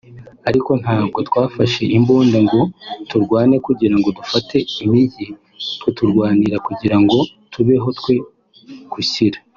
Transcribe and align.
ariko 0.49 0.71
ntabwo 0.81 1.17
twafashe 1.27 1.83
imbunda 1.97 2.37
ngo 2.45 2.61
turwane 3.09 3.55
kugira 3.65 3.95
ngo 3.99 4.09
dufate 4.17 4.55
imijyi; 4.83 5.27
twe 5.79 5.89
turwanira 5.97 6.57
kugira 6.67 6.97
ngo 7.03 7.17
tubeho 7.51 7.89
twe 7.99 8.13
gushira(…) 8.91 9.37